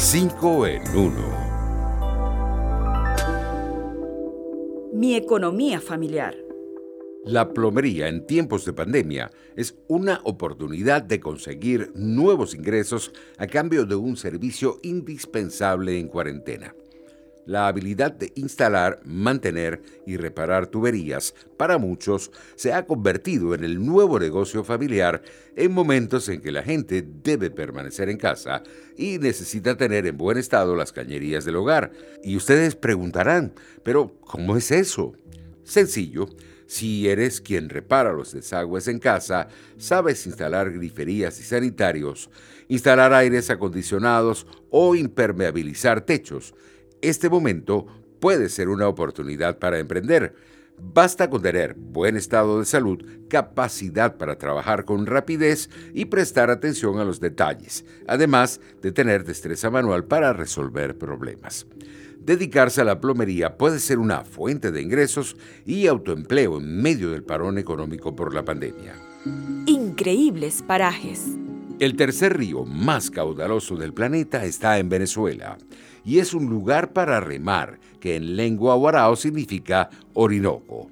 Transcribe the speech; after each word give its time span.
5 0.00 0.66
en 0.68 0.82
1. 0.96 1.12
Mi 4.92 5.16
economía 5.16 5.80
familiar. 5.80 6.36
La 7.24 7.52
plomería 7.52 8.06
en 8.06 8.24
tiempos 8.24 8.64
de 8.64 8.72
pandemia 8.72 9.32
es 9.56 9.74
una 9.88 10.20
oportunidad 10.22 11.02
de 11.02 11.18
conseguir 11.18 11.90
nuevos 11.96 12.54
ingresos 12.54 13.12
a 13.38 13.48
cambio 13.48 13.86
de 13.86 13.96
un 13.96 14.16
servicio 14.16 14.78
indispensable 14.84 15.98
en 15.98 16.06
cuarentena. 16.06 16.76
La 17.48 17.66
habilidad 17.66 18.12
de 18.12 18.30
instalar, 18.34 19.00
mantener 19.06 19.80
y 20.06 20.18
reparar 20.18 20.66
tuberías 20.66 21.34
para 21.56 21.78
muchos 21.78 22.30
se 22.56 22.74
ha 22.74 22.84
convertido 22.84 23.54
en 23.54 23.64
el 23.64 23.82
nuevo 23.82 24.20
negocio 24.20 24.64
familiar 24.64 25.22
en 25.56 25.72
momentos 25.72 26.28
en 26.28 26.42
que 26.42 26.52
la 26.52 26.62
gente 26.62 27.02
debe 27.02 27.50
permanecer 27.50 28.10
en 28.10 28.18
casa 28.18 28.62
y 28.98 29.16
necesita 29.16 29.78
tener 29.78 30.06
en 30.06 30.18
buen 30.18 30.36
estado 30.36 30.76
las 30.76 30.92
cañerías 30.92 31.46
del 31.46 31.56
hogar. 31.56 31.90
Y 32.22 32.36
ustedes 32.36 32.76
preguntarán, 32.76 33.54
pero 33.82 34.14
¿cómo 34.26 34.54
es 34.54 34.70
eso? 34.70 35.14
Sencillo. 35.64 36.28
Si 36.66 37.08
eres 37.08 37.40
quien 37.40 37.70
repara 37.70 38.12
los 38.12 38.32
desagües 38.32 38.88
en 38.88 38.98
casa, 38.98 39.48
sabes 39.78 40.26
instalar 40.26 40.70
griferías 40.70 41.40
y 41.40 41.44
sanitarios, 41.44 42.28
instalar 42.68 43.14
aires 43.14 43.48
acondicionados 43.48 44.46
o 44.68 44.94
impermeabilizar 44.94 46.02
techos, 46.02 46.52
este 47.02 47.28
momento 47.28 47.86
puede 48.20 48.48
ser 48.48 48.68
una 48.68 48.88
oportunidad 48.88 49.58
para 49.58 49.78
emprender. 49.78 50.34
Basta 50.80 51.28
con 51.28 51.42
tener 51.42 51.74
buen 51.74 52.16
estado 52.16 52.60
de 52.60 52.64
salud, 52.64 53.04
capacidad 53.28 54.16
para 54.16 54.38
trabajar 54.38 54.84
con 54.84 55.06
rapidez 55.06 55.70
y 55.92 56.04
prestar 56.04 56.50
atención 56.50 56.98
a 56.98 57.04
los 57.04 57.18
detalles, 57.18 57.84
además 58.06 58.60
de 58.80 58.92
tener 58.92 59.24
destreza 59.24 59.70
manual 59.70 60.04
para 60.04 60.32
resolver 60.32 60.96
problemas. 60.96 61.66
Dedicarse 62.20 62.82
a 62.82 62.84
la 62.84 63.00
plomería 63.00 63.56
puede 63.56 63.80
ser 63.80 63.98
una 63.98 64.22
fuente 64.22 64.70
de 64.70 64.82
ingresos 64.82 65.36
y 65.64 65.86
autoempleo 65.86 66.58
en 66.58 66.80
medio 66.80 67.10
del 67.10 67.24
parón 67.24 67.58
económico 67.58 68.14
por 68.14 68.34
la 68.34 68.44
pandemia. 68.44 68.94
Increíbles 69.66 70.62
parajes. 70.62 71.37
El 71.80 71.94
tercer 71.94 72.36
río 72.36 72.64
más 72.64 73.08
caudaloso 73.08 73.76
del 73.76 73.94
planeta 73.94 74.44
está 74.44 74.80
en 74.80 74.88
Venezuela 74.88 75.58
y 76.04 76.18
es 76.18 76.34
un 76.34 76.46
lugar 76.46 76.92
para 76.92 77.20
remar, 77.20 77.78
que 78.00 78.16
en 78.16 78.34
lengua 78.34 78.74
guarao 78.74 79.14
significa 79.14 79.88
Orinoco. 80.14 80.90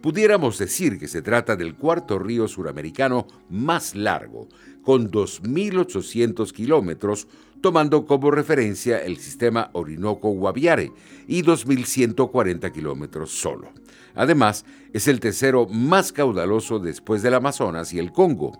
Pudiéramos 0.00 0.56
decir 0.56 1.00
que 1.00 1.08
se 1.08 1.20
trata 1.20 1.56
del 1.56 1.74
cuarto 1.74 2.16
río 2.20 2.46
suramericano 2.46 3.26
más 3.48 3.96
largo, 3.96 4.46
con 4.82 5.10
2.800 5.10 6.52
kilómetros, 6.52 7.26
tomando 7.60 8.06
como 8.06 8.30
referencia 8.30 9.02
el 9.02 9.16
sistema 9.16 9.70
Orinoco-Guaviare 9.72 10.92
y 11.26 11.42
2.140 11.42 12.70
kilómetros 12.70 13.32
solo. 13.32 13.72
Además, 14.14 14.64
es 14.92 15.08
el 15.08 15.18
tercero 15.18 15.66
más 15.66 16.12
caudaloso 16.12 16.78
después 16.78 17.22
del 17.22 17.34
Amazonas 17.34 17.92
y 17.92 17.98
el 17.98 18.12
Congo. 18.12 18.52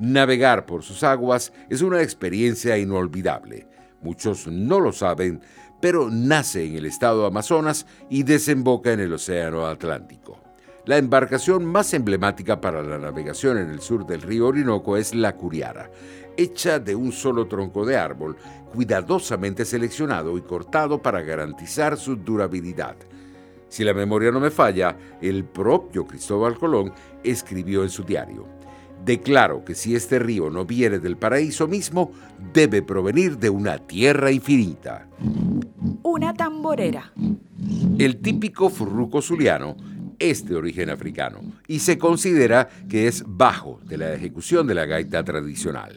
Navegar 0.00 0.66
por 0.66 0.82
sus 0.82 1.04
aguas 1.04 1.52
es 1.68 1.82
una 1.82 2.02
experiencia 2.02 2.76
inolvidable 2.78 3.68
muchos 4.02 4.46
no 4.46 4.80
lo 4.80 4.92
saben, 4.92 5.40
pero 5.80 6.10
nace 6.10 6.64
en 6.64 6.76
el 6.76 6.86
estado 6.86 7.26
Amazonas 7.26 7.86
y 8.08 8.22
desemboca 8.22 8.92
en 8.92 9.00
el 9.00 9.12
Océano 9.12 9.66
Atlántico. 9.66 10.38
La 10.86 10.98
embarcación 10.98 11.64
más 11.64 11.92
emblemática 11.94 12.60
para 12.60 12.82
la 12.82 12.98
navegación 12.98 13.58
en 13.58 13.70
el 13.70 13.80
sur 13.80 14.06
del 14.06 14.22
río 14.22 14.48
Orinoco 14.48 14.96
es 14.96 15.14
la 15.14 15.36
Curiara, 15.36 15.90
hecha 16.36 16.78
de 16.78 16.94
un 16.94 17.12
solo 17.12 17.46
tronco 17.46 17.84
de 17.84 17.96
árbol, 17.96 18.36
cuidadosamente 18.72 19.64
seleccionado 19.64 20.38
y 20.38 20.42
cortado 20.42 21.00
para 21.00 21.22
garantizar 21.22 21.96
su 21.96 22.16
durabilidad. 22.16 22.96
Si 23.68 23.84
la 23.84 23.94
memoria 23.94 24.32
no 24.32 24.40
me 24.40 24.50
falla, 24.50 24.96
el 25.20 25.44
propio 25.44 26.06
Cristóbal 26.06 26.58
Colón 26.58 26.92
escribió 27.22 27.82
en 27.82 27.90
su 27.90 28.02
diario, 28.02 28.46
Declaro 29.04 29.64
que 29.64 29.74
si 29.74 29.94
este 29.94 30.18
río 30.18 30.50
no 30.50 30.64
viene 30.64 30.98
del 30.98 31.16
paraíso 31.16 31.66
mismo, 31.66 32.12
debe 32.52 32.82
provenir 32.82 33.38
de 33.38 33.50
una 33.50 33.78
tierra 33.78 34.30
infinita. 34.30 35.08
Una 36.02 36.34
tamborera. 36.34 37.12
El 37.98 38.18
típico 38.18 38.68
furruco 38.68 39.22
zuliano 39.22 39.76
es 40.18 40.46
de 40.46 40.54
origen 40.54 40.90
africano 40.90 41.40
y 41.66 41.78
se 41.80 41.98
considera 41.98 42.68
que 42.88 43.08
es 43.08 43.24
bajo 43.26 43.80
de 43.84 43.96
la 43.96 44.12
ejecución 44.12 44.66
de 44.66 44.74
la 44.74 44.84
gaita 44.84 45.24
tradicional. 45.24 45.96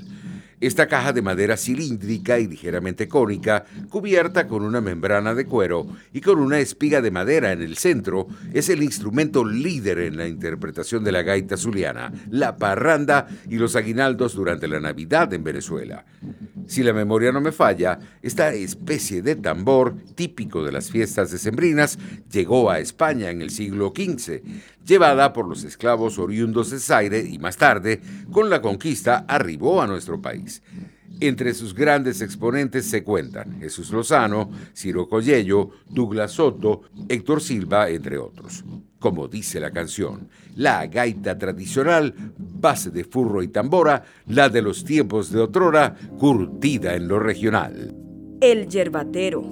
Esta 0.64 0.88
caja 0.88 1.12
de 1.12 1.22
madera 1.22 1.58
cilíndrica 1.58 2.40
y 2.40 2.48
ligeramente 2.48 3.10
cónica, 3.10 3.66
cubierta 3.90 4.48
con 4.48 4.64
una 4.64 4.80
membrana 4.80 5.36
de 5.36 5.46
cuero 5.46 5.88
y 6.14 6.22
con 6.22 6.40
una 6.40 6.58
espiga 6.60 7.02
de 7.02 7.12
madera 7.12 7.52
en 7.52 7.62
el 7.62 7.76
centro, 7.76 8.28
es 8.54 8.70
el 8.70 8.82
instrumento 8.82 9.44
líder 9.44 10.00
en 10.00 10.16
la 10.16 10.26
interpretación 10.26 11.04
de 11.04 11.12
la 11.12 11.22
gaita 11.22 11.58
zuliana, 11.58 12.14
la 12.30 12.56
parranda 12.56 13.28
y 13.50 13.58
los 13.58 13.76
aguinaldos 13.76 14.36
durante 14.36 14.70
la 14.70 14.80
Navidad 14.80 15.34
en 15.34 15.44
Venezuela. 15.44 16.06
Si 16.66 16.84
la 16.84 16.94
memoria 16.94 17.32
no 17.32 17.42
me 17.42 17.52
falla, 17.52 18.00
esta 18.22 18.54
especie 18.54 19.22
de 19.22 19.36
tambor, 19.36 19.96
típico 20.16 20.64
de 20.64 20.72
las 20.72 20.90
fiestas 20.90 21.32
decembrinas, 21.32 21.98
llegó 22.32 22.70
a 22.70 22.80
España 22.80 23.30
en 23.30 23.42
el 23.42 23.50
siglo 23.50 23.94
XV, 23.96 24.42
llevada 24.86 25.34
por 25.34 25.48
los 25.48 25.64
esclavos 25.64 26.18
oriundos 26.20 26.72
de 26.72 26.80
Zaire 26.80 27.20
y 27.20 27.38
más 27.38 27.58
tarde, 27.58 28.02
con 28.32 28.50
la 28.50 28.62
conquista, 28.62 29.26
arribó 29.28 29.82
a 29.82 29.88
nuestro 29.88 30.22
país. 30.22 30.62
Entre 31.20 31.54
sus 31.54 31.74
grandes 31.74 32.22
exponentes 32.22 32.86
se 32.86 33.04
cuentan 33.04 33.60
Jesús 33.60 33.92
Lozano, 33.92 34.50
Ciro 34.76 35.08
Collello, 35.08 35.70
Douglas 35.88 36.34
Soto, 36.34 36.82
Héctor 37.08 37.42
Silva, 37.42 37.90
entre 37.90 38.18
otros. 38.18 38.66
Como 39.00 39.28
dice 39.28 39.60
la 39.60 39.72
canción, 39.72 40.30
la 40.56 40.88
gaita 40.88 41.38
tradicional, 41.38 42.14
base 42.64 42.90
de 42.90 43.04
furro 43.04 43.44
y 43.44 43.50
tambora, 43.50 44.06
la 44.26 44.50
de 44.50 44.64
los 44.64 44.86
tiempos 44.86 45.32
de 45.32 45.42
otrora, 45.42 45.96
curtida 46.18 46.96
en 46.96 47.08
lo 47.08 47.20
regional. 47.20 47.94
El 48.42 48.68
yerbatero. 48.70 49.44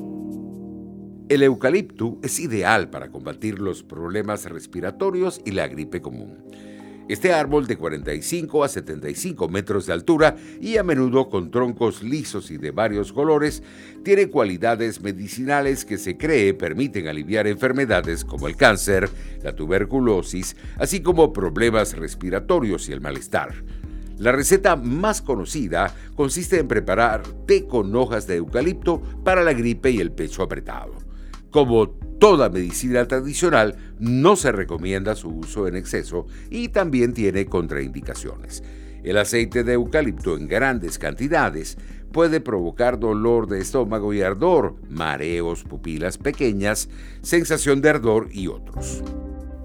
El 1.30 1.44
eucalipto 1.44 2.18
es 2.24 2.40
ideal 2.40 2.90
para 2.90 3.12
combatir 3.12 3.60
los 3.60 3.84
problemas 3.84 4.46
respiratorios 4.46 5.42
y 5.46 5.52
la 5.52 5.68
gripe 5.68 6.02
común. 6.02 6.44
Este 7.12 7.34
árbol 7.34 7.68
de 7.68 7.76
45 7.76 8.64
a 8.64 8.70
75 8.70 9.50
metros 9.50 9.86
de 9.86 9.92
altura 9.92 10.38
y 10.62 10.78
a 10.78 10.84
menudo 10.84 11.28
con 11.28 11.52
troncos 11.52 12.04
lisos 12.04 12.50
y 12.52 12.58
de 12.58 12.72
varios 12.72 13.12
colores, 13.12 13.64
tiene 14.02 14.30
cualidades 14.30 15.02
medicinales 15.02 15.84
que 15.84 15.98
se 15.98 16.16
cree 16.16 16.54
permiten 16.54 17.10
aliviar 17.10 17.48
enfermedades 17.48 18.24
como 18.24 18.48
el 18.48 18.56
cáncer, 18.56 19.10
la 19.44 19.54
tuberculosis, 19.54 20.56
así 20.78 21.02
como 21.02 21.34
problemas 21.34 21.98
respiratorios 21.98 22.88
y 22.88 22.94
el 22.94 23.02
malestar. 23.02 23.56
La 24.18 24.32
receta 24.32 24.78
más 24.78 25.22
conocida 25.22 25.94
consiste 26.16 26.60
en 26.60 26.70
preparar 26.70 27.24
té 27.46 27.68
con 27.68 27.94
hojas 27.94 28.26
de 28.26 28.38
eucalipto 28.38 29.02
para 29.26 29.44
la 29.44 29.52
gripe 29.52 29.92
y 29.92 30.00
el 30.00 30.14
pecho 30.14 30.44
apretado. 30.44 30.94
Como 31.50 31.94
toda 32.22 32.50
medicina 32.50 33.08
tradicional, 33.08 33.76
no 33.98 34.36
se 34.36 34.52
recomienda 34.52 35.16
su 35.16 35.30
uso 35.30 35.68
en 35.68 35.76
exceso 35.76 36.28
y 36.52 36.68
también 36.68 37.16
tiene 37.16 37.48
contraindicaciones. 37.48 38.64
El 39.04 39.18
aceite 39.18 39.64
de 39.64 39.74
eucalipto 39.74 40.38
en 40.38 40.48
grandes 40.48 41.00
cantidades 41.00 41.80
puede 42.12 42.40
provocar 42.40 43.00
dolor 43.00 43.48
de 43.48 43.60
estómago 43.60 44.14
y 44.14 44.22
ardor, 44.22 44.76
mareos, 44.88 45.64
pupilas 45.64 46.20
pequeñas, 46.20 46.90
sensación 47.24 47.82
de 47.82 47.90
ardor 47.90 48.28
y 48.32 48.46
otros. 48.46 49.04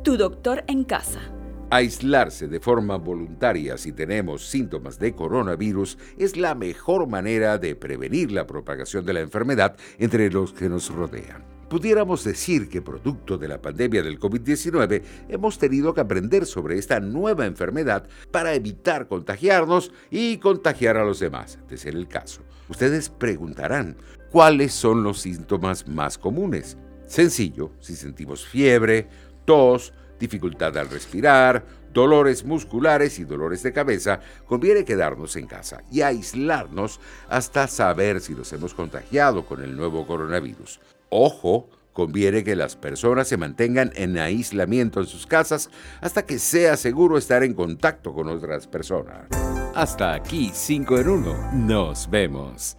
Tu 0.03 0.17
doctor 0.17 0.65
en 0.67 0.85
casa. 0.85 1.21
Aislarse 1.69 2.49
de 2.49 2.61
forma 2.61 2.97
voluntaria 2.97 3.77
si 3.77 3.93
tenemos 3.93 4.49
síntomas 4.49 4.99
de 4.99 5.13
coronavirus 5.13 5.99
es 6.17 6.39
la 6.39 6.55
mejor 6.55 7.07
manera 7.07 7.59
de 7.59 7.77
prevenir 7.77 8.33
la 8.33 8.47
propagación 8.47 9.05
de 9.05 9.13
la 9.13 9.21
enfermedad 9.21 9.77
entre 9.99 10.31
los 10.31 10.55
que 10.55 10.71
nos 10.71 10.89
rodean. 10.89 11.56
Pudiéramos 11.69 12.23
decir 12.23 12.69
que 12.69 12.81
producto 12.81 13.39
de 13.39 13.49
la 13.49 13.61
pandemia 13.61 14.01
del 14.01 14.21
COVID-19 14.21 15.03
hemos 15.29 15.59
tenido 15.59 15.93
que 15.93 16.01
aprender 16.01 16.47
sobre 16.47 16.79
esta 16.79 17.01
nueva 17.01 17.45
enfermedad 17.45 18.09
para 18.31 18.55
evitar 18.55 19.09
contagiarnos 19.09 19.91
y 20.09 20.39
contagiar 20.39 20.97
a 20.97 21.05
los 21.05 21.19
demás, 21.19 21.59
de 21.69 21.77
ser 21.77 21.97
el 21.97 22.07
caso. 22.07 22.43
Ustedes 22.69 23.09
preguntarán, 23.09 23.97
¿cuáles 24.31 24.75
son 24.75 25.03
los 25.03 25.21
síntomas 25.21 25.89
más 25.89 26.19
comunes? 26.19 26.77
Sencillo, 27.09 27.73
si 27.81 27.97
sentimos 27.97 28.47
fiebre, 28.47 29.09
tos, 29.45 29.93
dificultad 30.21 30.77
al 30.79 30.89
respirar, 30.89 31.67
dolores 31.93 32.45
musculares 32.45 33.19
y 33.19 33.25
dolores 33.25 33.65
de 33.65 33.73
cabeza, 33.73 34.21
conviene 34.47 34.85
quedarnos 34.85 35.35
en 35.35 35.49
casa 35.49 35.83
y 35.91 36.03
aislarnos 36.03 37.01
hasta 37.29 37.67
saber 37.67 38.21
si 38.21 38.35
nos 38.35 38.53
hemos 38.53 38.73
contagiado 38.73 39.47
con 39.47 39.63
el 39.63 39.77
nuevo 39.77 40.07
coronavirus. 40.07 40.79
Ojo, 41.11 41.69
conviene 41.93 42.45
que 42.45 42.57
las 42.57 42.77
personas 42.77 43.29
se 43.29 43.37
mantengan 43.37 43.93
en 43.95 44.19
aislamiento 44.19 45.01
en 45.01 45.07
sus 45.07 45.27
casas 45.27 45.71
hasta 46.01 46.27
que 46.27 46.39
sea 46.39 46.77
seguro 46.77 47.17
estar 47.19 47.43
en 47.43 47.55
contacto 47.55 48.13
con 48.13 48.29
otras 48.29 48.67
personas. 48.67 49.29
Hasta 49.75 50.15
aquí 50.15 50.51
5 50.53 50.99
en 50.99 51.09
1. 51.09 51.53
Nos 51.53 52.09
vemos. 52.11 52.77